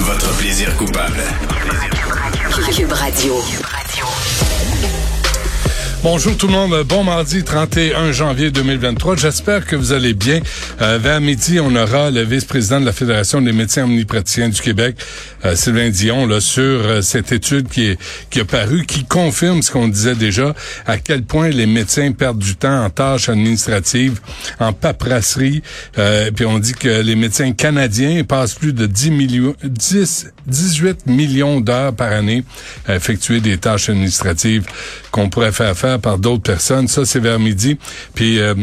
Votre 0.00 0.36
plaisir 0.36 0.76
coupable. 0.76 1.22
Cube 2.72 2.92
Radio. 2.92 3.40
Bonjour 6.04 6.36
tout 6.36 6.48
le 6.48 6.52
monde, 6.52 6.82
bon 6.86 7.02
mardi 7.02 7.42
31 7.42 8.12
janvier 8.12 8.50
2023. 8.50 9.16
J'espère 9.16 9.64
que 9.64 9.74
vous 9.74 9.94
allez 9.94 10.12
bien. 10.12 10.40
Euh, 10.82 10.98
vers 10.98 11.18
midi, 11.18 11.60
on 11.60 11.74
aura 11.74 12.10
le 12.10 12.20
vice-président 12.20 12.78
de 12.78 12.84
la 12.84 12.92
Fédération 12.92 13.40
des 13.40 13.52
médecins 13.52 13.84
omnipraticiens 13.84 14.50
du 14.50 14.60
Québec, 14.60 14.96
euh, 15.46 15.56
Sylvain 15.56 15.88
Dion, 15.88 16.26
là, 16.26 16.42
sur 16.42 16.62
euh, 16.62 17.00
cette 17.00 17.32
étude 17.32 17.68
qui 17.70 17.86
est 17.86 17.98
qui 18.28 18.40
a 18.40 18.44
paru, 18.44 18.84
qui 18.84 19.06
confirme 19.06 19.62
ce 19.62 19.70
qu'on 19.70 19.88
disait 19.88 20.14
déjà, 20.14 20.54
à 20.84 20.98
quel 20.98 21.22
point 21.22 21.48
les 21.48 21.64
médecins 21.64 22.12
perdent 22.12 22.38
du 22.38 22.54
temps 22.54 22.84
en 22.84 22.90
tâches 22.90 23.30
administratives, 23.30 24.20
en 24.60 24.74
paperasserie. 24.74 25.62
Euh, 25.96 26.30
puis 26.32 26.44
on 26.44 26.58
dit 26.58 26.74
que 26.74 27.00
les 27.00 27.16
médecins 27.16 27.52
canadiens 27.52 28.24
passent 28.24 28.56
plus 28.56 28.74
de 28.74 28.84
10 28.84 29.10
millions, 29.10 29.56
10, 29.64 30.32
18 30.46 31.06
millions 31.06 31.62
d'heures 31.62 31.94
par 31.94 32.12
année 32.12 32.44
à 32.86 32.94
effectuer 32.94 33.40
des 33.40 33.56
tâches 33.56 33.88
administratives 33.88 34.66
qu'on 35.10 35.30
pourrait 35.30 35.52
faire 35.52 35.74
faire 35.76 35.93
par 35.98 36.18
d'autres 36.18 36.42
personnes. 36.42 36.88
Ça, 36.88 37.04
c'est 37.04 37.20
vers 37.20 37.38
midi. 37.38 37.78
Puis 38.14 38.38
euh, 38.38 38.54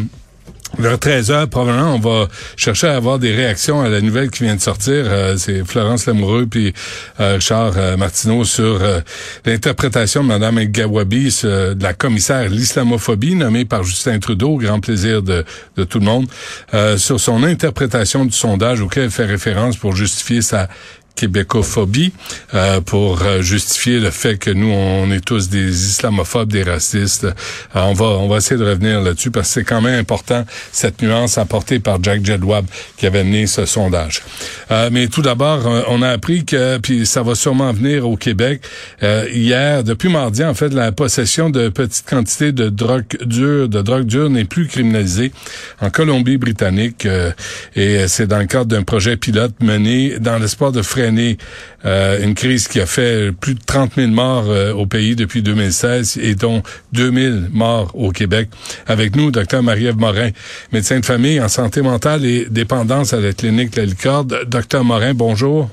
vers 0.77 0.99
13 0.99 1.31
heures, 1.31 1.49
probablement, 1.49 1.95
on 1.95 1.99
va 1.99 2.27
chercher 2.55 2.87
à 2.87 2.95
avoir 2.95 3.19
des 3.19 3.33
réactions 3.33 3.81
à 3.81 3.89
la 3.89 4.01
nouvelle 4.01 4.29
qui 4.29 4.43
vient 4.43 4.55
de 4.55 4.61
sortir. 4.61 4.93
Euh, 5.07 5.35
c'est 5.37 5.65
Florence 5.65 6.05
Lamoureux 6.05 6.45
puis 6.45 6.73
euh, 7.19 7.35
Richard 7.35 7.73
euh, 7.77 7.97
Martineau 7.97 8.45
sur 8.45 8.81
euh, 8.81 9.01
l'interprétation 9.45 10.23
de 10.23 10.29
Mme 10.29 10.63
Gawabi 10.65 11.41
de 11.43 11.83
la 11.83 11.93
commissaire 11.93 12.49
l'islamophobie 12.49 13.35
nommée 13.35 13.65
par 13.65 13.83
Justin 13.83 14.19
Trudeau, 14.19 14.51
au 14.51 14.57
grand 14.57 14.79
plaisir 14.79 15.21
de, 15.21 15.43
de 15.75 15.83
tout 15.83 15.99
le 15.99 16.05
monde, 16.05 16.27
euh, 16.73 16.97
sur 16.97 17.19
son 17.19 17.43
interprétation 17.43 18.25
du 18.25 18.31
sondage 18.31 18.81
auquel 18.81 19.03
elle 19.03 19.11
fait 19.11 19.25
référence 19.25 19.75
pour 19.75 19.95
justifier 19.95 20.41
sa 20.41 20.69
québécophobie 21.15 22.13
euh, 22.53 22.81
pour 22.81 23.21
euh, 23.21 23.41
justifier 23.41 23.99
le 23.99 24.11
fait 24.11 24.37
que 24.37 24.49
nous 24.49 24.71
on 24.71 25.11
est 25.11 25.23
tous 25.23 25.49
des 25.49 25.89
islamophobes, 25.89 26.51
des 26.51 26.63
racistes. 26.63 27.25
Euh, 27.25 27.31
on 27.75 27.93
va 27.93 28.05
on 28.05 28.27
va 28.27 28.37
essayer 28.37 28.59
de 28.59 28.65
revenir 28.65 29.01
là-dessus 29.01 29.31
parce 29.31 29.47
que 29.49 29.53
c'est 29.55 29.63
quand 29.63 29.81
même 29.81 29.99
important 29.99 30.45
cette 30.71 31.01
nuance 31.01 31.37
apportée 31.37 31.79
par 31.79 32.01
Jack 32.01 32.25
Jedwab 32.25 32.65
qui 32.97 33.05
avait 33.05 33.23
mené 33.23 33.47
ce 33.47 33.65
sondage. 33.65 34.23
Euh, 34.71 34.89
mais 34.91 35.07
tout 35.07 35.21
d'abord, 35.21 35.67
euh, 35.67 35.81
on 35.87 36.01
a 36.01 36.09
appris 36.09 36.45
que 36.45 36.77
puis 36.77 37.05
ça 37.05 37.23
va 37.23 37.35
sûrement 37.35 37.71
venir 37.71 38.07
au 38.07 38.15
Québec 38.15 38.61
euh, 39.03 39.27
hier 39.31 39.83
depuis 39.83 40.09
mardi 40.09 40.43
en 40.43 40.53
fait 40.53 40.69
la 40.69 40.91
possession 40.91 41.49
de 41.49 41.69
petites 41.69 42.09
quantités 42.09 42.51
de 42.51 42.69
drogue 42.69 43.05
dure 43.25 43.67
de 43.67 43.81
drogue 43.81 44.05
dure 44.05 44.29
n'est 44.29 44.45
plus 44.45 44.67
criminalisée 44.67 45.31
en 45.81 45.89
Colombie-Britannique 45.89 47.07
et 47.75 48.07
c'est 48.07 48.27
dans 48.27 48.39
le 48.39 48.45
cadre 48.45 48.65
d'un 48.65 48.83
projet 48.83 49.17
pilote 49.17 49.53
mené 49.61 50.19
dans 50.19 50.37
l'espoir 50.37 50.71
de 50.71 50.81
euh, 51.85 52.23
une 52.23 52.35
crise 52.35 52.67
qui 52.67 52.79
a 52.79 52.85
fait 52.85 53.31
plus 53.31 53.55
de 53.55 53.59
30 53.65 53.93
000 53.95 54.07
morts 54.11 54.45
euh, 54.49 54.73
au 54.73 54.85
pays 54.85 55.15
depuis 55.15 55.41
2016 55.41 56.17
et 56.21 56.35
dont 56.35 56.61
2000 56.93 57.49
morts 57.51 57.91
au 57.95 58.11
Québec. 58.11 58.49
Avec 58.87 59.15
nous, 59.15 59.31
Dr 59.31 59.61
Marie-Ève 59.63 59.97
Morin, 59.97 60.29
médecin 60.71 60.99
de 60.99 61.05
famille 61.05 61.39
en 61.41 61.47
santé 61.47 61.81
mentale 61.81 62.25
et 62.25 62.45
dépendance 62.49 63.13
à 63.13 63.19
la 63.19 63.33
clinique 63.33 63.75
La 63.75 63.85
Licorne. 63.85 64.27
Dr 64.47 64.83
Morin, 64.83 65.13
bonjour. 65.13 65.69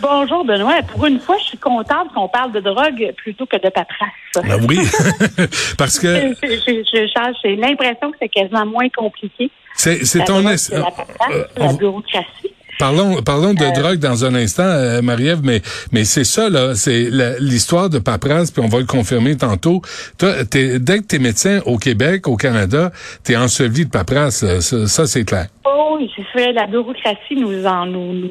Bonjour 0.00 0.44
Benoît. 0.44 0.80
Pour 0.94 1.06
une 1.06 1.18
fois, 1.18 1.36
je 1.40 1.44
suis 1.48 1.58
contente 1.58 2.12
qu'on 2.14 2.28
parle 2.28 2.52
de 2.52 2.60
drogue 2.60 3.12
plutôt 3.16 3.46
que 3.46 3.56
de 3.56 3.68
paperasse. 3.68 4.44
Ben 4.44 4.64
oui, 4.68 4.78
parce 5.76 5.98
que 5.98 6.06
Je- 6.06 6.34
je- 6.40 6.82
je- 6.92 7.06
je- 7.06 7.32
J'ai 7.42 7.56
l'impression 7.56 8.12
que 8.12 8.16
c'est 8.22 8.28
quasiment 8.28 8.64
moins 8.64 8.88
compliqué. 8.96 9.50
c'est 9.74 10.00
La 10.14 10.24
ton... 10.24 10.40
drogue, 10.42 10.56
la 10.70 10.82
paperasse, 10.84 11.32
euh, 11.32 11.44
la 11.56 11.72
bureaucratie. 11.72 12.54
Parlons, 12.78 13.22
parlons 13.22 13.54
de 13.54 13.62
Euh, 13.64 13.72
drogue 13.72 13.98
dans 13.98 14.24
un 14.24 14.34
instant, 14.34 14.62
euh, 14.62 15.02
Marie-Ève, 15.02 15.40
mais, 15.42 15.60
mais 15.92 16.04
c'est 16.04 16.24
ça, 16.24 16.48
là, 16.48 16.74
c'est 16.74 17.08
l'histoire 17.40 17.90
de 17.90 17.98
paperasse, 17.98 18.50
puis 18.52 18.62
on 18.64 18.68
va 18.68 18.78
le 18.78 18.86
confirmer 18.86 19.36
tantôt. 19.36 19.82
Toi, 20.18 20.44
t'es- 20.44 20.78
dès 20.78 20.98
que 21.00 21.04
t'es 21.06 21.18
médecin 21.18 21.60
au 21.66 21.76
Québec, 21.78 22.28
au 22.28 22.36
Canada, 22.36 22.90
t'es 23.24 23.36
enseveli 23.36 23.86
de 23.86 23.90
paperasse, 23.90 24.42
là. 24.42 24.60
ça, 24.60 24.86
ça, 24.86 25.06
c'est 25.06 25.24
clair. 25.24 25.46
Oh, 25.64 25.96
oui, 25.98 26.10
c'est 26.14 26.24
fait. 26.32 26.52
La 26.52 26.66
bureaucratie 26.66 27.34
nous 27.36 27.66
en 27.66 27.86
nous, 27.86 28.12
nous, 28.12 28.30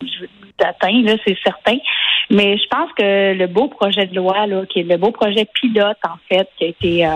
nous 0.00 0.64
atteint, 0.64 1.02
là, 1.02 1.16
c'est 1.26 1.36
certain. 1.44 1.78
Mais 2.30 2.56
je 2.58 2.66
pense 2.70 2.90
que 2.96 3.34
le 3.34 3.46
beau 3.46 3.68
projet 3.68 4.06
de 4.06 4.14
loi, 4.14 4.46
là, 4.46 4.62
qui 4.68 4.80
est 4.80 4.82
le 4.84 4.96
beau 4.96 5.10
projet 5.10 5.46
pilote, 5.60 5.96
en 6.04 6.18
fait, 6.28 6.48
qui 6.58 6.64
a 6.64 6.68
été 6.68 7.06
euh, 7.06 7.10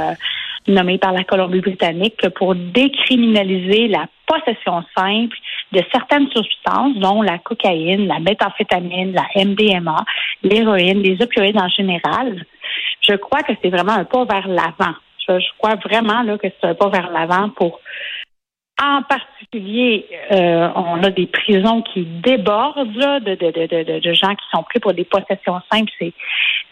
nommé 0.66 0.98
par 0.98 1.12
la 1.12 1.22
Colombie-Britannique 1.24 2.28
pour 2.36 2.54
décriminaliser 2.54 3.88
la 3.88 4.06
possession 4.26 4.82
simple 4.96 5.36
de 5.72 5.82
certaines 5.90 6.30
substances, 6.30 6.96
dont 6.96 7.22
la 7.22 7.38
cocaïne, 7.38 8.06
la 8.06 8.18
méthamphétamine, 8.18 9.12
la 9.12 9.26
MDMA, 9.44 10.04
l'héroïne, 10.42 11.02
les 11.02 11.20
opioïdes 11.22 11.58
en 11.58 11.68
général. 11.68 12.44
Je 13.00 13.14
crois 13.14 13.42
que 13.42 13.52
c'est 13.62 13.70
vraiment 13.70 13.92
un 13.92 14.04
pas 14.04 14.24
vers 14.24 14.48
l'avant. 14.48 14.94
Je, 15.26 15.38
je 15.38 15.48
crois 15.58 15.76
vraiment 15.76 16.22
là, 16.22 16.36
que 16.38 16.48
c'est 16.48 16.68
un 16.68 16.74
pas 16.74 16.88
vers 16.88 17.10
l'avant 17.10 17.48
pour 17.50 17.80
en 18.82 19.02
particulier, 19.02 20.06
euh, 20.32 20.68
on 20.74 21.02
a 21.04 21.10
des 21.10 21.26
prisons 21.26 21.82
qui 21.82 22.04
débordent 22.04 22.96
là, 22.96 23.20
de, 23.20 23.34
de, 23.34 23.50
de, 23.52 23.66
de, 23.84 24.00
de 24.00 24.12
gens 24.12 24.34
qui 24.34 24.44
sont 24.52 24.62
pris 24.64 24.80
pour 24.80 24.92
des 24.92 25.04
possessions 25.04 25.60
simples. 25.70 25.92
C'est, 25.98 26.12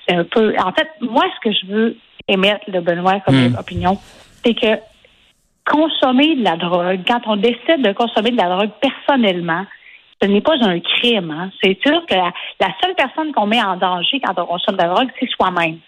c'est 0.08 0.16
un 0.16 0.24
peu. 0.24 0.54
En 0.58 0.72
fait, 0.72 0.88
moi, 1.00 1.24
ce 1.36 1.48
que 1.48 1.54
je 1.54 1.66
veux 1.66 1.96
émettre, 2.26 2.64
le 2.68 2.80
Benoît, 2.80 3.20
comme 3.20 3.50
Hmm. 3.50 3.54
opinion, 3.58 3.98
c'est 4.44 4.54
que 4.54 4.80
consommer 5.64 6.36
de 6.36 6.44
la 6.44 6.56
drogue, 6.56 7.00
quand 7.06 7.20
on 7.26 7.36
décide 7.36 7.82
de 7.82 7.92
consommer 7.92 8.30
de 8.30 8.36
la 8.36 8.48
drogue 8.48 8.70
personnellement, 8.80 9.64
ce 10.22 10.28
n'est 10.28 10.40
pas 10.40 10.56
un 10.60 10.80
crime. 10.80 11.30
Hein. 11.30 11.50
C'est 11.62 11.78
sûr 11.84 12.04
que 12.06 12.14
la, 12.14 12.32
la 12.60 12.68
seule 12.82 12.94
personne 12.94 13.32
qu'on 13.32 13.46
met 13.46 13.62
en 13.62 13.76
danger 13.76 14.20
quand 14.20 14.34
on 14.42 14.46
consomme 14.46 14.76
de 14.76 14.82
la 14.82 14.88
drogue, 14.88 15.08
c'est 15.18 15.30
soi-même. 15.30 15.78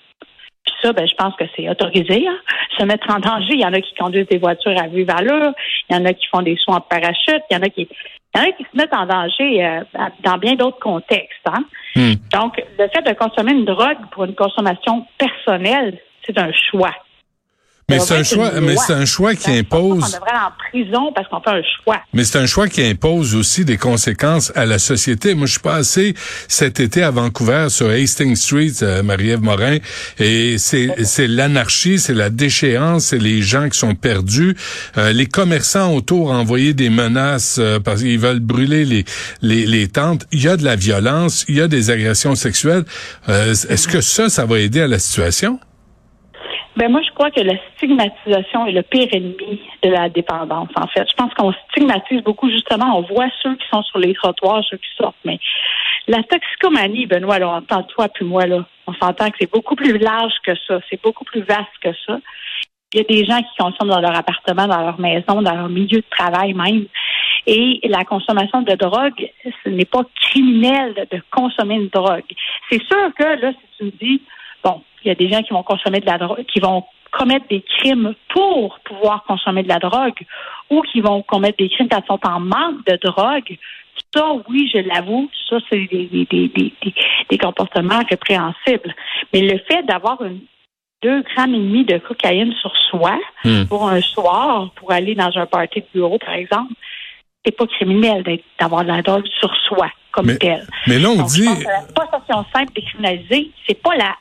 Puis 0.65 0.75
ça, 0.81 0.93
ben, 0.93 1.07
je 1.07 1.15
pense 1.15 1.35
que 1.37 1.45
c'est 1.57 1.69
autorisé. 1.69 2.27
Hein. 2.27 2.39
Se 2.79 2.85
mettre 2.85 3.11
en 3.11 3.19
danger, 3.19 3.55
il 3.55 3.61
y 3.61 3.67
en 3.67 3.73
a 3.73 3.81
qui 3.81 3.95
conduisent 3.95 4.29
des 4.29 4.39
voitures 4.39 4.79
à 4.81 4.87
vive 4.87 5.11
allure, 5.11 5.53
il 5.91 5.97
y 5.97 5.99
en 5.99 6.05
a 6.05 6.13
qui 6.13 6.27
font 6.29 6.43
des 6.43 6.57
soins 6.57 6.77
en 6.77 6.81
parachute, 6.81 7.43
il 7.51 7.55
y 7.55 7.57
en 7.57 7.63
a 7.63 7.69
qui, 7.69 7.89
il 8.35 8.41
y 8.41 8.45
en 8.45 8.49
a 8.49 8.53
qui 8.53 8.63
se 8.63 8.77
mettent 8.77 8.95
en 8.95 9.07
danger 9.07 9.65
euh, 9.65 9.81
dans 10.25 10.39
bien 10.39 10.55
d'autres 10.55 10.79
contextes. 10.79 11.47
Hein. 11.47 11.65
Hmm. 11.97 12.15
Donc, 12.33 12.63
le 12.79 12.89
fait 12.89 13.03
de 13.03 13.13
consommer 13.15 13.53
une 13.53 13.65
drogue 13.65 13.99
pour 14.13 14.25
une 14.25 14.35
consommation 14.35 15.05
personnelle, 15.19 15.99
c'est 16.25 16.39
un 16.39 16.53
choix. 16.53 16.95
Mais 17.89 17.99
c'est 17.99 18.15
un 18.15 18.23
choix, 18.23 18.53
mais 18.61 18.77
c'est 18.77 18.93
un 18.95 19.05
choix 19.05 19.35
qui 19.35 19.51
impose. 19.51 20.01
qu'on 20.01 20.07
devrait 20.07 20.31
aller 20.31 20.39
en 20.47 20.71
prison 20.71 21.13
parce 21.15 21.29
qu'on 21.29 21.41
fait 21.41 21.51
un 21.59 21.63
choix. 21.85 21.99
Mais 22.15 22.25
c'est 22.25 22.39
un 22.39 22.47
choix 22.47 22.69
qui 22.69 22.83
impose 22.83 23.35
aussi 23.35 23.65
des 23.65 23.77
conséquences 23.77 24.51
à 24.55 24.65
la 24.65 24.79
société. 24.79 25.35
Moi, 25.35 25.47
je 25.47 25.53
suis 25.53 25.61
passé 25.61 26.15
cet 26.49 26.81
été 26.81 27.03
à 27.03 27.11
Vancouver 27.11 27.67
sur 27.69 27.91
Hastings 27.91 28.37
Street, 28.37 28.73
euh, 28.83 29.03
Marie-Ève 29.03 29.43
Morin, 29.43 29.77
et 30.19 30.57
c'est 30.59 31.05
c'est 31.05 31.27
l'anarchie, 31.27 31.99
c'est 31.99 32.15
la 32.15 32.31
déchéance, 32.31 33.07
c'est 33.07 33.19
les 33.19 33.43
gens 33.43 33.69
qui 33.69 33.79
sont 33.79 33.95
perdus. 33.95 34.57
Euh, 34.97 35.13
les 35.13 35.27
commerçants 35.27 35.93
autour 35.95 36.29
ont 36.31 36.35
envoyé 36.37 36.73
des 36.75 36.89
menaces 36.89 37.57
euh, 37.59 37.79
parce 37.79 38.01
qu'ils 38.03 38.19
veulent 38.19 38.41
brûler 38.41 38.85
les, 38.85 39.05
les 39.43 39.67
les 39.67 39.89
tentes. 39.89 40.27
Il 40.33 40.43
y 40.43 40.49
a 40.49 40.57
de 40.57 40.65
la 40.65 40.77
violence, 40.77 41.45
il 41.49 41.57
y 41.57 41.61
a 41.61 41.69
des 41.69 41.91
agressions 41.91 42.35
sexuelles. 42.37 42.85
Euh, 43.29 43.53
Est-ce 43.53 43.89
que 43.89 44.01
ça, 44.01 44.29
ça 44.29 44.47
va 44.47 44.59
aider 44.61 44.81
à 44.81 44.87
la 44.89 44.99
situation? 44.99 45.59
Ben 46.77 46.91
moi, 46.91 47.03
je 47.03 47.11
crois 47.13 47.31
que 47.31 47.41
la 47.41 47.55
stigmatisation 47.77 48.67
est 48.67 48.73
le 48.73 48.83
pire 48.83 49.09
ennemi 49.13 49.61
de 49.83 49.91
la 49.91 50.09
dépendance, 50.09 50.71
en 50.77 50.87
fait. 50.87 51.07
Je 51.09 51.15
pense 51.15 51.33
qu'on 51.35 51.53
stigmatise 51.71 52.23
beaucoup, 52.23 52.51
justement. 52.51 52.99
On 52.99 53.03
voit 53.03 53.29
ceux 53.43 53.55
qui 53.57 53.69
sont 53.71 53.83
sur 53.83 53.99
les 53.99 54.15
trottoirs, 54.15 54.65
ceux 54.71 54.79
qui 54.79 54.89
sortent, 54.97 55.17
mais 55.25 55.39
La 56.09 56.23
toxicomanie, 56.23 57.07
Benoît, 57.07 57.39
là, 57.39 57.49
on 57.49 57.57
entend 57.59 57.83
toi 57.85 58.09
puis 58.09 58.25
moi, 58.25 58.47
là, 58.47 58.65
on 58.87 58.95
s'entend 58.95 59.31
que 59.31 59.37
c'est 59.41 59.51
beaucoup 59.51 59.77
plus 59.77 59.99
large 59.99 60.33
que 60.45 60.53
ça, 60.67 60.81
c'est 60.91 61.01
beaucoup 61.01 61.25
plus 61.25 61.43
vaste 61.43 61.79
que 61.81 61.91
ça. 62.07 62.19
Il 62.93 62.99
y 62.99 63.01
a 63.01 63.05
des 63.05 63.25
gens 63.25 63.39
qui 63.39 63.57
consomment 63.59 63.91
dans 63.91 64.01
leur 64.01 64.17
appartement, 64.17 64.67
dans 64.67 64.81
leur 64.81 65.01
maison, 65.01 65.43
dans 65.43 65.55
leur 65.55 65.69
milieu 65.69 66.01
de 66.01 66.11
travail 66.11 66.53
même. 66.55 66.87
Et 67.47 67.81
la 67.85 68.05
consommation 68.05 68.63
de 68.63 68.75
drogue, 68.75 69.31
ce 69.65 69.69
n'est 69.69 69.85
pas 69.85 70.03
criminel 70.21 71.07
de 71.11 71.23
consommer 71.31 71.77
une 71.77 71.89
drogue. 71.89 72.25
C'est 72.71 72.83
sûr 72.83 73.15
que 73.19 73.41
là, 73.41 73.53
si 73.53 73.79
tu 73.79 73.85
me 73.85 73.91
dis, 73.91 74.23
bon, 74.65 74.83
il 75.05 75.09
y 75.09 75.11
a 75.11 75.15
des 75.15 75.29
gens 75.29 75.43
qui 75.43 75.53
vont 75.53 75.63
consommer 75.63 76.01
de 76.01 76.07
la 76.07 76.19
drogue, 76.19 76.45
qui 76.47 76.61
vont 76.61 76.85
commettre 77.11 77.47
des 77.49 77.63
crimes 77.63 78.15
pour 78.31 78.79
pouvoir 78.85 79.25
consommer 79.25 79.63
de 79.63 79.69
la 79.69 79.79
drogue 79.79 80.25
ou 80.71 80.81
qui 80.83 81.01
vont 81.01 81.23
commettre 81.23 81.59
des 81.59 81.69
crimes 81.69 81.89
quand 81.89 82.01
ils 82.03 82.07
sont 82.07 82.21
en 82.27 82.41
manque 82.41 82.87
de 82.87 82.97
drogue, 83.03 83.59
ça, 84.15 84.33
oui, 84.49 84.71
je 84.73 84.79
l'avoue, 84.79 85.29
ça, 85.49 85.57
c'est 85.71 85.87
des, 85.91 86.07
des, 86.07 86.49
des, 86.49 86.73
des, 87.31 87.39
comportements 87.39 88.03
répréhensibles. 88.09 88.95
Mais 89.33 89.43
le 89.43 89.59
fait 89.69 89.83
d'avoir 89.85 90.23
une 90.23 90.41
deux 91.03 91.23
grammes 91.23 91.55
et 91.55 91.59
demi 91.59 91.85
de 91.85 91.99
cocaïne 91.99 92.53
sur 92.61 92.73
soi 92.89 93.19
Hmm. 93.45 93.65
pour 93.65 93.89
un 93.89 94.01
soir, 94.01 94.71
pour 94.77 94.93
aller 94.93 95.17
dans 95.17 95.37
un 95.37 95.47
party 95.47 95.81
de 95.81 95.87
bureau, 95.93 96.17
par 96.19 96.35
exemple, 96.35 96.73
c'est 97.45 97.57
pas 97.57 97.67
criminel 97.67 98.23
d'avoir 98.61 98.85
de 98.85 98.89
la 98.89 99.03
drogue 99.03 99.27
sur 99.41 99.53
soi 99.67 99.91
comme 100.13 100.27
Mais- 100.27 100.39
tel. 100.39 100.65
Mais 100.87 100.99
là, 101.01 101.09
on 101.11 101.17
Donc, 101.17 101.29
je 101.31 101.41
dit, 101.41 101.45
pense 101.45 101.59
que 101.59 101.65
la 101.69 101.83
possession 101.93 102.45
simple 102.55 102.73
décriminalisée, 102.75 103.51
c'est 103.67 103.83
pas 103.83 103.97
la 103.97 104.15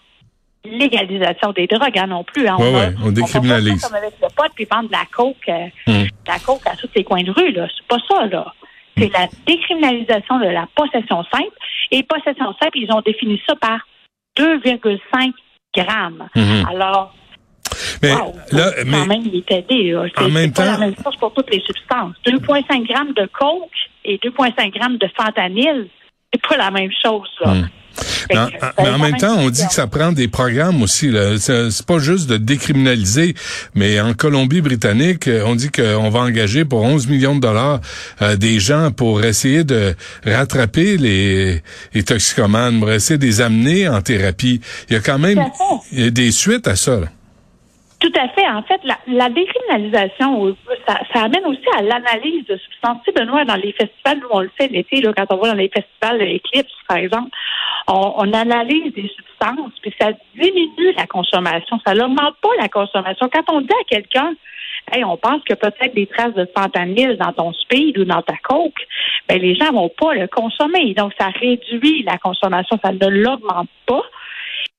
légalisation 0.66 1.52
des 1.54 1.68
drogues 1.68 1.98
hein, 1.98 2.08
non 2.08 2.24
plus. 2.24 2.48
Hein. 2.48 2.58
Ouais, 2.60 2.72
va- 2.72 2.80
ouais, 2.90 2.94
on 3.04 3.12
décriminalise. 3.12 3.80
faire 3.81 3.90
comme 3.90 3.98
avec 3.98 4.13
le 4.22 4.28
pot 4.36 4.52
puis 4.56 4.68
vendre 4.72 4.88
de 4.88 4.94
la 4.94 5.06
coke, 5.12 5.36
euh, 5.50 5.68
Hmm. 5.88 6.04
de 6.04 6.28
la 6.28 6.40
coke 6.40 6.62
à 6.68 6.75
tous 6.75 6.90
les 6.96 7.04
coins 7.04 7.24
de 7.24 7.31
rue. 7.31 7.52
là. 7.52 7.68
C'est 7.75 7.88
pas 7.88 7.98
ça, 8.10 8.25
là. 8.28 8.54
C'est 8.98 9.12
la 9.13 9.28
décriminalisation 9.48 10.38
de 10.40 10.46
la 10.48 10.68
possession 10.75 11.24
simple. 11.31 11.56
Et 11.92 12.04
possession 12.04 12.54
simple, 12.62 12.78
ils 12.78 12.92
ont 12.92 13.02
défini 13.02 13.42
ça 13.48 13.56
par 13.56 13.80
2,5 14.38 15.34
grammes. 15.75 16.28
Mhm. 16.36 16.66
Alors, 16.69 17.13
mais 18.04 18.12
wow, 18.13 18.34
là, 18.52 18.72
quand 18.75 18.84
mais 18.86 19.06
même, 19.06 19.22
il 19.25 19.36
est 19.38 19.52
aidé. 19.52 19.96
En 19.96 20.02
même 20.30 20.48
c'est 20.48 20.56
pas 20.56 20.66
temps- 20.66 20.72
la 20.74 20.78
même 20.78 20.96
chose 21.04 21.16
pour 21.18 21.34
toutes 21.34 21.50
les 21.52 21.62
substances. 21.62 22.16
2,5 22.25 22.84
grammes 22.88 23.13
de 23.13 23.25
coke 23.31 23.69
et 24.06 24.18
2,5 24.18 24.72
grammes 24.74 24.98
de 24.98 25.10
fentanyl, 25.18 25.88
c'est 26.33 26.42
pas 26.42 26.57
la 26.57 26.72
même 26.72 26.92
chose. 27.04 27.28
Là. 27.44 27.54
Hmm. 27.54 27.68
Mais 28.30 28.38
en, 28.38 28.48
mais 28.80 28.98
même 28.98 29.18
temps, 29.18 29.38
on 29.38 29.50
dit 29.50 29.68
que 29.68 29.74
ça 29.74 29.88
prend 29.88 30.12
des 30.12 30.28
programmes 30.28 30.81
aussi. 30.81 31.10
là. 31.10 31.38
C'est 31.38 31.86
pas 31.86 32.00
juste 32.00 32.30
de 32.30 32.38
décriminaliser, 32.38 33.36
mais 33.75 34.00
en 34.00 34.13
Colombie-Britannique, 34.13 35.28
euh, 35.28 35.44
on 35.45 35.56
dit 35.56 35.69
qu'on 35.69 36.10
va 36.10 36.19
engager 36.22 36.63
pour 36.63 36.83
11 36.83 37.07
millions 37.07 37.36
de 37.36 37.42
dollars 37.42 37.81
euh, 38.22 38.38
des 38.38 38.60
gens 38.60 38.92
pour 38.92 39.24
essayer 39.24 39.63
de 39.63 39.94
rattraper 40.25 40.98
les, 40.98 41.62
les 41.94 42.04
toxicomanes, 42.04 42.80
pour 42.80 42.92
essayer 42.92 43.18
de 43.18 43.25
les 43.25 43.42
amener 43.42 43.89
en 43.89 44.01
thérapie. 44.01 44.62
Il 44.89 44.94
y 44.94 44.95
a 44.95 45.01
quand 45.01 45.19
même 45.19 45.44
il 45.92 46.06
y 46.06 46.07
a 46.07 46.10
des 46.12 46.31
suites 46.31 46.68
à 46.68 46.75
ça. 46.75 46.98
là. 46.98 47.07
Tout 48.01 48.12
à 48.19 48.27
fait. 48.30 48.48
En 48.48 48.63
fait, 48.63 48.81
la, 48.83 48.98
la 49.06 49.30
décriminalisation, 49.30 50.48
euh, 50.48 50.56
ça, 50.88 51.00
ça 51.13 51.25
amène 51.25 51.45
aussi 51.45 51.62
à 51.77 51.83
l'analyse 51.83 52.45
de 52.48 52.57
substances. 52.57 52.98
Tu 53.06 53.12
sais, 53.12 53.19
Benoît, 53.24 53.45
dans 53.45 53.56
les 53.56 53.74
festivals, 53.74 54.18
nous, 54.19 54.27
on 54.31 54.39
le 54.39 54.51
fait 54.57 54.69
l'été, 54.69 55.03
quand 55.03 55.25
on 55.30 55.38
va 55.38 55.50
dans 55.50 55.57
les 55.57 55.69
festivals 55.69 56.19
Eclipse, 56.19 56.74
par 56.88 56.98
exemple, 56.98 57.30
on, 57.88 58.13
on 58.18 58.33
analyse 58.33 58.92
des 58.94 59.07
substances, 59.07 59.74
puis 59.83 59.94
ça 60.01 60.13
diminue 60.36 60.94
la 60.98 61.06
consommation. 61.06 61.80
Ça 61.86 61.94
n'augmente 61.94 62.38
pas 62.42 62.50
la 62.59 62.69
consommation. 62.69 63.30
Quand 63.31 63.53
on 63.53 63.62
dit 63.62 63.74
à 63.80 63.83
quelqu'un, 63.88 64.33
Hey, 64.92 65.03
on 65.03 65.15
pense 65.15 65.44
que 65.44 65.53
peut-être 65.53 65.94
des 65.94 66.07
traces 66.07 66.33
de 66.33 66.50
fentanyl 66.57 67.15
dans 67.18 67.31
ton 67.31 67.53
speed 67.53 68.00
ou 68.00 68.03
dans 68.03 68.24
ta 68.24 68.36
coke, 68.38 68.81
ben 69.30 69.39
les 69.39 69.53
gens 69.53 69.71
vont 69.71 69.89
pas 69.89 70.15
le 70.15 70.27
consommer. 70.27 70.95
Donc, 70.95 71.13
ça 71.19 71.27
réduit 71.27 72.01
la 72.01 72.18
consommation, 72.18 72.80
ça 72.83 72.92
ne 72.92 73.07
l'augmente 73.07 73.69
pas. 73.86 74.01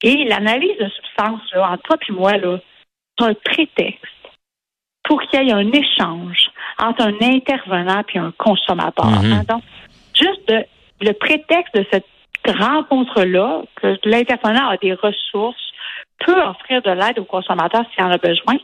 Et 0.02 0.24
l'analyse 0.24 0.76
de 0.78 0.88
substances, 0.88 1.52
là, 1.52 1.70
entre 1.70 1.82
toi 1.82 1.96
et 2.08 2.12
moi, 2.12 2.36
là, 2.36 2.58
un 3.24 3.34
prétexte 3.34 4.04
pour 5.04 5.20
qu'il 5.22 5.42
y 5.42 5.50
ait 5.50 5.52
un 5.52 5.70
échange 5.72 6.50
entre 6.78 7.02
un 7.02 7.14
intervenant 7.20 8.02
et 8.14 8.18
un 8.18 8.32
consommateur. 8.38 9.06
Mhm. 9.06 9.32
hein. 9.32 9.42
Donc, 9.48 9.62
juste 10.14 10.48
de- 10.48 10.64
le 11.00 11.12
prétexte 11.12 11.74
de 11.74 11.84
cette 11.90 12.06
rencontre-là, 12.46 13.62
que 13.76 13.98
l'intervenant 14.04 14.68
a 14.68 14.76
des 14.76 14.94
ressources, 14.94 15.72
peut 16.24 16.40
offrir 16.42 16.82
de 16.82 16.90
l'aide 16.90 17.18
au 17.18 17.24
consommateur 17.24 17.82
s'il 17.92 18.04
en 18.04 18.10
a 18.10 18.18
besoin, 18.18 18.56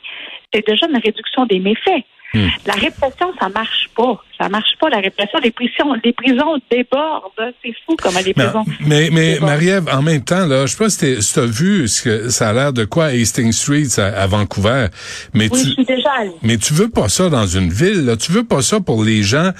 c'est 0.52 0.66
déjà 0.66 0.86
une 0.86 0.98
réduction 0.98 1.44
des 1.46 1.58
méfaits. 1.58 2.04
Hmm. 2.34 2.48
La 2.66 2.74
répression, 2.74 3.32
ça 3.40 3.48
marche 3.48 3.88
pas. 3.96 4.22
Ça 4.38 4.48
marche 4.50 4.76
pas, 4.78 4.90
la 4.90 4.98
répression. 4.98 5.38
Les 5.42 5.50
prisons, 5.50 5.94
les 6.04 6.12
prisons 6.12 6.58
débordent. 6.70 7.32
C'est 7.64 7.72
fou 7.86 7.96
comment 8.00 8.20
les 8.24 8.34
prisons. 8.34 8.64
mais, 8.80 9.08
mais. 9.10 9.38
Marie-Ève, 9.40 9.88
en 9.90 10.02
même 10.02 10.22
temps, 10.22 10.44
là, 10.46 10.66
je 10.66 10.72
sais 10.72 10.76
pas 10.78 10.90
si 10.90 11.22
si 11.22 11.34
t'as 11.34 11.46
vu 11.46 11.88
ce 11.88 12.02
que 12.02 12.28
ça 12.28 12.50
a 12.50 12.52
l'air 12.52 12.72
de 12.74 12.84
quoi 12.84 13.06
à 13.06 13.08
Hastings 13.08 13.52
Street 13.52 13.86
à, 13.96 14.08
à 14.22 14.26
Vancouver, 14.26 14.88
mais 15.32 15.48
Oui, 15.50 15.58
je 15.58 15.64
tu, 15.68 15.72
suis 15.72 15.84
déjà 15.86 16.10
allée. 16.20 16.30
Mais 16.42 16.58
tu 16.58 16.74
veux 16.74 16.90
pas 16.90 17.08
ça 17.08 17.30
dans 17.30 17.46
une 17.46 17.72
ville, 17.72 18.04
là. 18.04 18.16
Tu 18.18 18.30
veux 18.30 18.44
pas 18.44 18.60
ça 18.60 18.78
pour 18.80 19.02
les 19.02 19.22
gens 19.22 19.52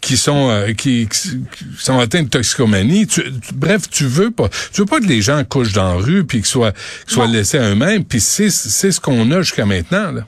qui 0.00 0.16
sont 0.16 0.50
euh, 0.50 0.72
qui, 0.72 1.08
qui 1.08 1.28
sont 1.78 1.98
atteints 2.00 2.24
de 2.24 2.28
toxicomanie. 2.28 3.06
Tu- 3.06 3.22
tu- 3.22 3.54
bref, 3.54 3.88
tu 3.88 4.04
veux 4.04 4.32
pas. 4.32 4.48
Tu 4.72 4.80
veux 4.80 4.86
pas 4.86 4.98
que 4.98 5.06
les 5.06 5.22
gens 5.22 5.42
couchent 5.44 5.72
dans 5.72 5.94
la 5.94 6.02
rue 6.04 6.24
puis 6.26 6.38
qu'ils 6.38 6.46
soient 6.46 6.72
qu'ils 6.72 7.14
soient 7.14 7.26
Non. 7.28 7.32
laissés 7.32 7.58
à 7.58 7.70
eux-mêmes. 7.70 8.04
Puis 8.04 8.18
c'est 8.20 8.50
c'est 8.50 8.90
ce 8.90 9.00
qu'on 9.00 9.30
a 9.30 9.42
jusqu'à 9.42 9.64
maintenant, 9.64 10.10
là. 10.10 10.22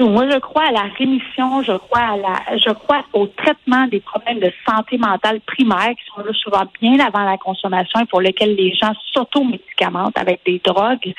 Moi, 0.00 0.28
je 0.28 0.38
crois 0.38 0.64
à 0.64 0.72
la 0.72 0.88
rémission, 0.98 1.62
je 1.62 1.76
crois 1.76 2.00
à 2.00 2.16
la, 2.16 2.56
je 2.58 2.70
crois 2.70 3.04
au 3.12 3.26
traitement 3.28 3.86
des 3.86 4.00
problèmes 4.00 4.40
de 4.40 4.52
santé 4.68 4.98
mentale 4.98 5.40
primaires 5.40 5.90
qui 5.90 6.04
sont 6.14 6.22
là 6.22 6.32
souvent 6.32 6.64
bien 6.80 6.98
avant 6.98 7.24
la 7.24 7.38
consommation 7.38 8.00
et 8.00 8.06
pour 8.06 8.20
lesquels 8.20 8.56
les 8.56 8.74
gens 8.74 8.92
s'auto-médicamentent 9.12 10.18
avec 10.18 10.40
des 10.44 10.60
drogues. 10.64 11.14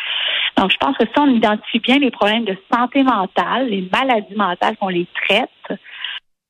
Donc, 0.58 0.72
je 0.72 0.78
pense 0.78 0.98
que 0.98 1.06
si 1.06 1.20
on 1.20 1.28
identifie 1.28 1.80
bien 1.80 2.00
les 2.00 2.12
problèmes 2.12 2.44
de 2.44 2.58
santé 2.74 3.04
mentale, 3.04 3.70
les 3.70 3.88
maladies 3.92 4.36
mentales 4.36 4.76
qu'on 4.78 4.90
les 4.90 5.08
traite, 5.26 5.80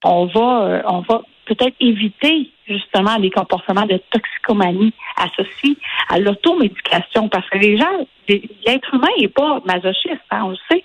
on 0.03 0.25
va, 0.25 0.63
euh, 0.63 0.81
on 0.87 1.01
va 1.01 1.21
peut-être 1.45 1.75
éviter 1.79 2.49
justement 2.67 3.17
les 3.17 3.29
comportements 3.29 3.85
de 3.85 3.99
toxicomanie 4.11 4.93
associés 5.17 5.77
à 6.09 6.19
l'automédication 6.19 7.29
parce 7.29 7.47
que 7.49 7.57
les 7.57 7.77
gens, 7.77 8.07
l'être 8.27 8.93
humain 8.93 9.07
n'est 9.19 9.27
pas 9.27 9.61
masochiste, 9.65 10.21
hein, 10.31 10.43
on 10.45 10.49
le 10.49 10.57
sait. 10.69 10.83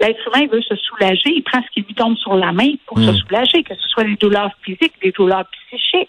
L'être 0.00 0.20
humain 0.26 0.46
veut 0.50 0.62
se 0.62 0.74
soulager, 0.76 1.30
il 1.30 1.42
prend 1.42 1.62
ce 1.62 1.70
qui 1.72 1.86
lui 1.86 1.94
tombe 1.94 2.16
sur 2.16 2.34
la 2.34 2.52
main 2.52 2.72
pour 2.86 2.98
se 2.98 3.12
soulager, 3.12 3.62
que 3.62 3.74
ce 3.74 3.88
soit 3.88 4.04
des 4.04 4.16
douleurs 4.16 4.50
physiques, 4.62 4.94
des 5.02 5.12
douleurs 5.12 5.44
psychiques. 5.68 6.08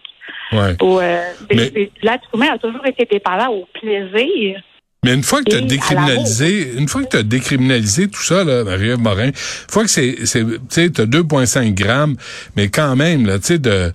Ouais. 0.51 0.75
Euh, 0.81 1.23
Mais- 1.53 1.91
L'être 2.01 2.27
humain 2.33 2.53
a 2.53 2.57
toujours 2.57 2.85
été 2.85 3.05
dépendant 3.05 3.49
au 3.49 3.67
plaisir. 3.73 4.61
Mais 5.05 5.13
une 5.13 5.23
fois 5.23 5.43
que 5.43 5.49
tu 5.51 5.55
as 5.55 5.61
décriminalisé, 5.61 6.73
une 6.77 6.87
fois 6.87 7.03
que 7.03 7.09
tu 7.09 7.17
as 7.17 7.23
décriminalisé 7.23 8.07
tout 8.07 8.21
ça, 8.23 8.43
là, 8.43 8.63
Marie-Ève 8.63 8.99
Morin, 8.99 9.27
une 9.27 9.33
fois 9.71 9.83
que 9.83 9.89
c'est, 9.89 10.17
c'est, 10.25 10.43
tu 10.43 10.57
sais, 10.69 10.89
t'as 10.89 11.05
2,5 11.05 11.73
grammes, 11.73 12.15
mais 12.55 12.67
quand 12.69 12.95
même, 12.95 13.25
là, 13.25 13.39
tu 13.39 13.47
sais, 13.47 13.57
de, 13.59 13.93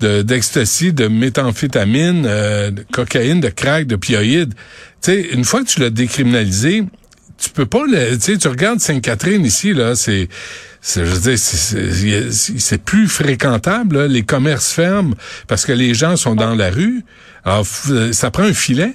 de, 0.00 0.22
d'ecstasy, 0.22 0.92
de 0.92 1.06
méthamphétamine, 1.08 2.24
euh, 2.26 2.70
de 2.70 2.84
cocaïne, 2.92 3.40
de 3.40 3.48
crack, 3.48 3.86
d'opioïdes, 3.86 4.54
tu 4.54 5.12
sais, 5.12 5.20
une 5.32 5.44
fois 5.44 5.62
que 5.62 5.68
tu 5.68 5.80
l'as 5.80 5.90
décriminalisé, 5.90 6.84
tu 7.40 7.50
peux 7.50 7.66
pas 7.66 7.84
le, 7.86 8.16
tu 8.16 8.20
sais, 8.32 8.36
tu 8.38 8.48
regardes 8.48 8.80
Sainte-Catherine 8.80 9.44
ici, 9.44 9.72
là, 9.72 9.94
c'est, 9.94 10.28
c'est, 10.80 11.04
je 11.06 11.10
veux 11.10 11.20
dire, 11.20 11.38
c'est, 11.38 11.92
c'est, 12.32 12.58
c'est 12.58 12.82
plus 12.82 13.06
fréquentable, 13.08 13.98
là, 13.98 14.06
les 14.08 14.22
commerces 14.22 14.72
ferment 14.72 15.14
parce 15.46 15.64
que 15.64 15.72
les 15.72 15.94
gens 15.94 16.16
sont 16.16 16.34
dans 16.34 16.54
la 16.54 16.70
rue. 16.70 17.04
Alors, 17.44 17.64
f- 17.64 18.12
ça 18.12 18.30
prend 18.30 18.42
un 18.44 18.52
filet. 18.52 18.92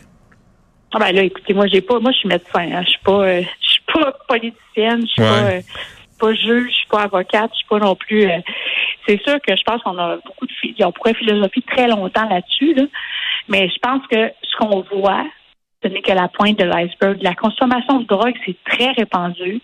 Ah 0.94 1.00
ben 1.00 1.16
là, 1.16 1.24
écoutez, 1.24 1.54
moi 1.54 1.68
j'ai 1.68 1.82
pas, 1.82 2.00
moi 2.00 2.12
je 2.12 2.18
suis 2.20 2.30
médecin, 2.30 2.70
hein, 2.72 2.84
je 2.86 2.90
suis 2.92 3.00
pas, 3.04 3.12
euh, 3.26 3.42
je 3.62 3.70
suis 3.70 3.82
pas 3.94 4.12
politicienne, 4.28 5.02
je 5.02 5.08
suis 5.12 5.22
Ouais. 5.22 5.28
pas, 5.30 5.52
euh, 5.52 5.62
pas 6.20 6.34
juge, 6.34 6.70
je 6.70 6.76
suis 6.76 6.88
pas 6.88 7.02
avocate, 7.04 7.50
je 7.52 7.58
suis 7.58 7.68
pas 7.68 7.80
non 7.80 7.96
plus. 7.96 8.26
euh, 8.30 8.40
c'est 9.08 9.22
sûr 9.24 9.36
que 9.46 9.56
je 9.56 9.64
pense 9.64 9.82
qu'on 9.84 9.98
a 9.98 10.18
beaucoup 10.18 10.46
de, 10.46 10.86
on 10.86 10.92
pourrait 10.92 11.14
philosopher 11.16 11.62
très 11.68 11.88
longtemps 11.88 12.30
là-dessus, 12.30 12.74
là, 12.76 12.84
mais 13.50 13.68
je 13.70 13.80
pense 13.82 14.06
que 14.08 14.32
ce 14.44 14.58
qu'on 14.58 14.82
voit, 14.82 15.26
ce 15.84 15.90
n'est 15.90 16.02
que 16.02 16.12
la 16.14 16.30
pointe 16.30 16.58
de 16.58 16.64
l'iceberg. 16.64 17.18
La 17.22 17.34
consommation 17.36 18.00
de 18.00 18.06
drogue, 18.06 18.36
c'est 18.46 18.56
très 18.64 18.92
répandu. 18.92 19.60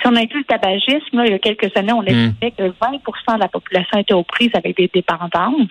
Si 0.00 0.06
on 0.06 0.16
inclut 0.16 0.38
le 0.38 0.44
tabagisme, 0.44 1.18
là, 1.18 1.26
il 1.26 1.32
y 1.32 1.34
a 1.34 1.38
quelques 1.38 1.76
années, 1.76 1.92
on 1.92 2.02
estimait 2.02 2.52
que 2.52 2.62
20% 2.62 3.34
de 3.34 3.40
la 3.40 3.48
population 3.48 3.98
était 3.98 4.14
aux 4.14 4.22
prises 4.22 4.52
avec 4.54 4.74
des 4.78 4.88
dépendances. 4.94 5.68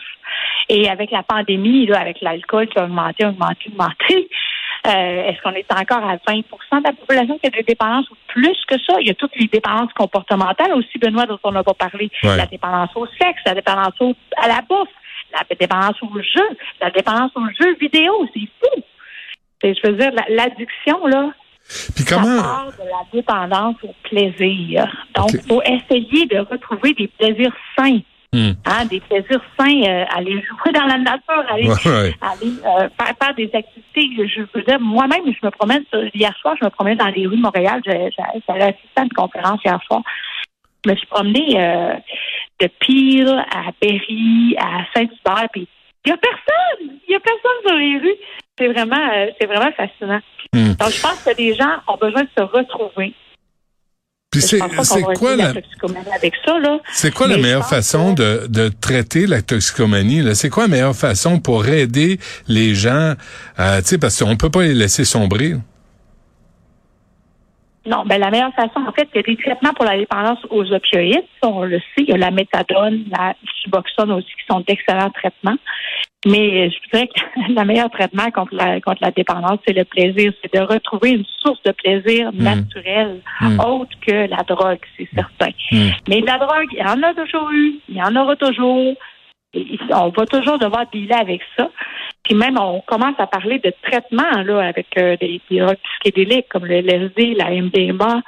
Et 0.72 0.88
avec 0.88 1.10
la 1.10 1.24
pandémie, 1.24 1.88
là, 1.88 2.00
avec 2.00 2.22
l'alcool 2.22 2.68
qui 2.68 2.78
a 2.78 2.84
augmenté, 2.84 3.26
augmenté, 3.26 3.72
augmenté, 3.72 4.30
euh, 4.88 5.24
est-ce 5.28 5.42
qu'on 5.42 5.52
est 5.54 5.72
encore 5.72 6.04
à 6.08 6.16
20% 6.16 6.44
de 6.80 6.84
la 6.84 6.94
population 6.94 7.38
qui 7.38 7.48
a 7.48 7.50
des 7.50 7.64
dépendances 7.64 8.10
ou 8.12 8.16
plus 8.28 8.58
que 8.68 8.76
ça? 8.80 8.96
Il 9.02 9.08
y 9.08 9.12
a 9.12 9.14
toutes 9.14 9.36
les 9.36 9.48
dépendances 9.48 9.92
comportementales 9.94 10.74
aussi, 10.74 10.98
Benoît, 10.98 11.26
dont 11.26 11.40
on 11.44 11.52
n'a 11.52 11.64
pas 11.64 11.74
parlé. 11.74 12.10
Ouais. 12.24 12.38
La 12.38 12.46
dépendance 12.46 12.92
au 12.96 13.06
sexe, 13.20 13.42
la 13.46 13.56
dépendance 13.56 13.94
au- 14.00 14.16
à 14.38 14.48
la 14.48 14.62
bouffe, 14.62 14.88
la 15.34 15.44
dépendance 15.56 16.02
au 16.02 16.14
jeu, 16.22 16.48
la 16.82 16.90
dépendance 16.92 17.32
aux 17.36 17.46
jeux 17.62 17.76
vidéo, 17.80 18.28
c'est 18.34 18.40
fou. 18.62 18.82
Je 19.64 19.88
veux 19.90 19.98
dire, 19.98 20.12
la- 20.14 20.26
l'addiction, 20.34 21.06
là, 21.08 21.32
Puis 21.96 22.04
ça 22.06 22.16
comment, 22.16 22.42
part 22.42 22.72
de 22.72 22.84
la 22.90 23.04
dépendance 23.14 23.76
au 23.84 23.94
plaisir. 24.04 25.06
Donc, 25.16 25.32
il 25.34 25.42
faut 25.42 25.62
essayer 25.64 26.26
de 26.26 26.40
retrouver 26.40 26.94
des 26.94 27.08
plaisirs 27.08 27.54
sains 27.78 28.00
Hein, 28.32 28.86
des 28.86 29.00
plaisirs 29.00 29.42
sains, 29.60 29.82
euh, 29.88 30.06
aller 30.16 30.34
jouer 30.34 30.72
dans 30.72 30.86
la 30.86 30.98
nature, 31.00 31.44
aller, 31.50 31.68
Ouais, 31.68 31.74
ouais. 31.92 32.14
aller 32.22 32.54
euh, 32.64 32.88
faire, 33.00 33.14
faire 33.22 33.36
des 33.36 33.50
activités. 33.54 34.28
Je 34.28 34.42
veux 34.54 34.64
dire, 34.64 34.80
moi-même, 34.80 35.24
je 35.26 35.46
me 35.46 35.50
promène, 35.50 35.84
sur- 35.90 36.04
hier 36.14 36.32
soir, 36.40 36.56
je 36.60 36.66
me 36.66 36.70
promenais 36.70 36.96
dans 36.96 37.08
les 37.08 37.26
rues 37.26 37.38
de 37.38 37.42
Montréal. 37.42 37.82
J'allais 37.86 38.12
assister 38.64 38.98
à 38.98 39.02
une 39.04 39.10
conférence 39.14 39.60
hier 39.66 39.80
soir. 39.88 40.02
Je 40.86 40.92
me 40.92 40.96
suis 40.96 41.08
promenée 41.08 41.60
euh, 41.60 41.94
de 42.62 42.68
Peel 42.80 43.28
à 43.52 43.72
Berry, 43.82 44.56
à 44.60 44.86
Saint-Hubert, 44.96 45.48
puis 45.52 45.68
il 46.06 46.10
y 46.10 46.14
a 46.14 46.18
personne! 46.18 46.98
Il 47.08 47.12
y 47.12 47.16
a 47.16 47.20
personne 47.20 47.68
sur 47.68 47.76
les 47.76 47.98
rues. 47.98 48.16
C'est 48.58 48.68
vraiment, 48.68 49.10
c'est 49.40 49.48
vraiment 49.48 49.72
fascinant. 49.72 50.20
Hmm. 50.54 50.74
Donc, 50.80 50.90
je 50.92 51.02
pense 51.02 51.24
que 51.26 51.36
les 51.38 51.56
gens 51.56 51.78
ont 51.88 51.98
besoin 51.98 52.24
de 52.24 52.30
se 52.38 52.44
retrouver. 52.44 53.14
Puis 54.32 54.42
c'est 54.42 54.60
quoi 54.60 55.36
la 55.36 55.54
c'est 56.94 57.12
quoi 57.12 57.28
Mais 57.28 57.42
meilleure 57.42 57.68
façon 57.68 58.14
de, 58.14 58.46
de 58.48 58.70
traiter 58.70 59.26
la 59.26 59.42
toxicomanie 59.42 60.22
là? 60.22 60.36
C'est 60.36 60.50
quoi 60.50 60.64
la 60.64 60.70
meilleure 60.70 60.96
façon 60.96 61.40
pour 61.40 61.66
aider 61.68 62.20
les 62.48 62.76
gens 62.76 63.16
euh, 63.60 63.82
tu 63.82 63.88
sais 63.88 63.98
parce 63.98 64.20
qu'on 64.20 64.38
peut 64.38 64.52
pas 64.52 64.64
les 64.64 64.76
laisser 64.76 65.04
sombrer. 65.04 65.56
Non, 67.90 68.04
ben 68.06 68.20
la 68.20 68.30
meilleure 68.30 68.54
façon, 68.54 68.82
en 68.88 68.92
fait, 68.92 69.10
il 69.14 69.18
y 69.18 69.20
a 69.20 69.24
des 69.24 69.36
traitements 69.36 69.74
pour 69.74 69.86
la 69.86 69.98
dépendance 69.98 70.38
aux 70.52 70.72
opioïdes, 70.72 71.26
on 71.42 71.64
le 71.64 71.80
sait. 71.80 72.04
Il 72.04 72.10
y 72.10 72.14
a 72.14 72.18
la 72.18 72.30
méthadone, 72.30 73.06
la 73.10 73.34
suboxone 73.64 74.12
aussi, 74.12 74.28
qui 74.28 74.46
sont 74.48 74.60
d'excellents 74.60 75.10
traitements. 75.10 75.58
Mais 76.28 76.68
euh, 76.68 76.70
je 76.70 76.90
dirais 76.92 77.08
que 77.08 77.54
le 77.60 77.66
meilleur 77.66 77.90
traitement 77.90 78.30
contre 78.30 78.54
la, 78.54 78.80
contre 78.80 79.02
la 79.02 79.10
dépendance, 79.10 79.58
c'est 79.66 79.74
le 79.74 79.86
plaisir. 79.86 80.32
C'est 80.42 80.54
de 80.54 80.60
retrouver 80.60 81.12
une 81.12 81.26
source 81.42 81.62
de 81.64 81.72
plaisir 81.72 82.32
naturelle, 82.34 83.22
Mm. 83.42 83.60
autre 83.60 83.98
que 84.06 84.30
la 84.30 84.44
drogue, 84.44 84.80
c'est 84.98 85.10
certain. 85.16 85.52
Mm. 85.72 85.90
Mais 86.08 86.22
la 86.22 86.38
drogue, 86.38 86.68
il 86.72 86.80
y 86.80 86.84
en 86.84 87.02
a 87.02 87.14
toujours 87.14 87.50
eu, 87.52 87.80
il 87.90 87.96
y 87.96 88.04
en 88.04 88.16
aura 88.16 88.36
toujours. 88.36 88.94
Et 89.54 89.80
on 89.90 90.10
va 90.10 90.26
toujours 90.28 90.60
devoir 90.60 90.86
dealer 90.92 91.16
avec 91.16 91.42
ça. 91.58 91.70
Puis 92.30 92.38
même, 92.38 92.60
on 92.60 92.80
commence 92.82 93.16
à 93.18 93.26
parler 93.26 93.58
de 93.58 93.74
traitement 93.82 94.44
là, 94.46 94.60
avec 94.68 94.86
euh, 95.00 95.18
des, 95.20 95.42
des 95.50 95.60
drogues 95.62 95.80
psychédéliques 95.96 96.46
comme 96.48 96.64
le 96.64 96.76
LSD, 96.76 97.34
la 97.34 97.50
MDMA, 97.50 98.22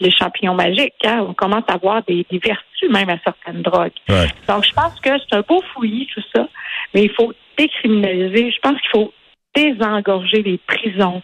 les 0.00 0.10
champignons 0.10 0.52
magiques. 0.52 0.92
hein. 1.06 1.24
On 1.26 1.32
commence 1.32 1.64
à 1.68 1.78
voir 1.78 2.02
des, 2.06 2.26
des 2.30 2.38
vertus 2.38 2.90
même 2.90 3.08
à 3.08 3.16
certaines 3.24 3.62
drogues. 3.62 3.94
Ouais. 4.10 4.26
Donc, 4.46 4.66
je 4.66 4.72
pense 4.74 5.00
que 5.00 5.08
c'est 5.18 5.34
un 5.34 5.40
beau 5.40 5.62
fouillis, 5.72 6.06
tout 6.14 6.20
ça, 6.36 6.46
mais 6.92 7.04
il 7.04 7.10
faut 7.10 7.32
décriminaliser. 7.56 8.50
Je 8.50 8.58
pense 8.60 8.78
qu'il 8.82 8.90
faut 8.90 9.14
désengorger 9.56 10.42
les 10.42 10.58
prisons 10.58 11.22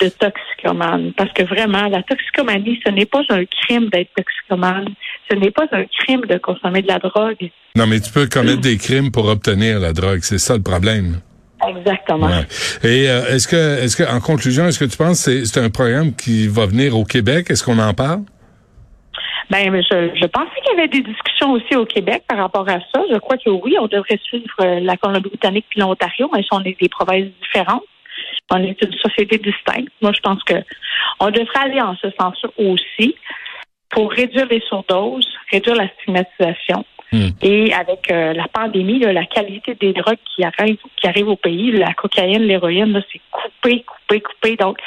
de 0.00 0.08
toxicomanes. 0.08 1.12
Parce 1.16 1.32
que 1.32 1.42
vraiment, 1.42 1.88
la 1.88 2.02
toxicomanie, 2.02 2.80
ce 2.84 2.90
n'est 2.90 3.06
pas 3.06 3.22
un 3.30 3.44
crime 3.44 3.88
d'être 3.90 4.10
toxicomane. 4.16 4.88
Ce 5.30 5.36
n'est 5.36 5.50
pas 5.50 5.66
un 5.72 5.84
crime 5.84 6.22
de 6.22 6.38
consommer 6.38 6.82
de 6.82 6.88
la 6.88 6.98
drogue. 6.98 7.50
Non 7.76 7.86
mais 7.86 8.00
tu 8.00 8.12
peux 8.12 8.28
commettre 8.28 8.60
des 8.60 8.76
crimes 8.76 9.10
pour 9.10 9.26
obtenir 9.26 9.80
la 9.80 9.92
drogue, 9.92 10.20
c'est 10.22 10.38
ça 10.38 10.56
le 10.56 10.62
problème. 10.62 11.20
Exactement. 11.66 12.26
Ouais. 12.26 12.44
Et 12.82 13.08
euh, 13.08 13.34
est-ce 13.34 13.48
que 13.48 13.82
est-ce 13.82 13.96
que 13.96 14.04
en 14.04 14.20
conclusion, 14.20 14.66
est-ce 14.66 14.78
que 14.78 14.84
tu 14.84 14.96
penses 14.96 15.24
que 15.24 15.44
c'est 15.44 15.60
un 15.60 15.70
programme 15.70 16.14
qui 16.14 16.46
va 16.46 16.66
venir 16.66 16.96
au 16.96 17.04
Québec? 17.04 17.46
Est-ce 17.50 17.64
qu'on 17.64 17.78
en 17.78 17.94
parle? 17.94 18.22
Ben, 19.50 19.74
je, 19.74 20.10
je 20.14 20.26
pensais 20.26 20.60
qu'il 20.64 20.76
y 20.76 20.80
avait 20.80 20.88
des 20.88 21.02
discussions 21.02 21.52
aussi 21.52 21.76
au 21.76 21.84
Québec 21.84 22.24
par 22.28 22.38
rapport 22.38 22.68
à 22.68 22.78
ça. 22.92 23.02
Je 23.10 23.18
crois 23.18 23.36
que 23.36 23.50
oui, 23.50 23.76
on 23.80 23.86
devrait 23.86 24.18
suivre 24.24 24.54
euh, 24.60 24.80
la 24.80 24.96
Colombie-Britannique 24.96 25.66
puis 25.68 25.80
l'Ontario, 25.80 26.30
mais 26.32 26.44
on 26.50 26.62
est 26.64 26.80
des 26.80 26.88
provinces 26.88 27.28
différentes. 27.42 27.82
On 28.50 28.62
est 28.62 28.80
une 28.82 28.92
société 28.92 29.38
distincte. 29.38 29.90
Moi, 30.02 30.12
je 30.12 30.20
pense 30.20 30.42
que 30.44 30.54
on 31.20 31.30
devrait 31.30 31.60
aller 31.60 31.80
en 31.80 31.96
ce 31.96 32.08
sens 32.18 32.36
aussi 32.58 33.16
pour 33.90 34.10
réduire 34.10 34.46
les 34.46 34.60
surdoses, 34.60 35.28
réduire 35.50 35.76
la 35.76 35.88
stigmatisation. 35.88 36.84
Hmm. 37.12 37.28
Et 37.42 37.72
avec 37.72 38.10
euh, 38.10 38.32
la 38.32 38.48
pandémie, 38.48 38.98
là, 38.98 39.12
la 39.12 39.24
qualité 39.24 39.74
des 39.74 39.92
drogues 39.92 40.18
qui 40.34 40.42
arrivent, 40.42 40.78
qui 40.96 41.06
arrivent 41.06 41.28
au 41.28 41.36
pays, 41.36 41.70
la 41.70 41.94
cocaïne, 41.94 42.42
l'héroïne, 42.42 43.00
c'est 43.12 43.20
coupé, 43.30 43.84
coupé, 43.84 44.20
coupé. 44.20 44.56
Donc, 44.56 44.78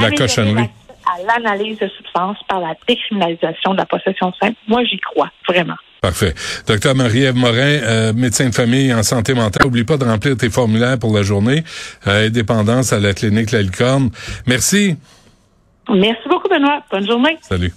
La 0.00 0.10
cochonnerie. 0.10 0.68
à 1.06 1.22
l'analyse 1.24 1.78
de 1.78 1.88
substances 1.88 2.42
par 2.48 2.60
la 2.60 2.74
décriminalisation 2.88 3.72
de 3.72 3.78
la 3.78 3.86
possession 3.86 4.32
simple, 4.40 4.56
moi, 4.66 4.82
j'y 4.84 4.98
crois, 4.98 5.30
vraiment. 5.48 5.76
Parfait. 6.00 6.34
Docteur 6.66 6.94
Marie-Ève 6.94 7.34
Morin, 7.34 7.58
euh, 7.58 8.12
médecin 8.12 8.48
de 8.48 8.54
famille 8.54 8.94
en 8.94 9.02
santé 9.02 9.34
mentale. 9.34 9.66
Oublie 9.66 9.84
pas 9.84 9.96
de 9.96 10.04
remplir 10.04 10.36
tes 10.36 10.50
formulaires 10.50 10.98
pour 10.98 11.14
la 11.14 11.22
journée. 11.22 11.64
Euh, 12.06 12.28
dépendance 12.28 12.92
à 12.92 13.00
la 13.00 13.14
clinique 13.14 13.50
La 13.50 13.62
Licorne. 13.62 14.10
Merci. 14.46 14.96
Merci 15.88 16.28
beaucoup, 16.28 16.48
Benoît. 16.48 16.82
Bonne 16.90 17.06
journée. 17.06 17.36
Salut. 17.42 17.72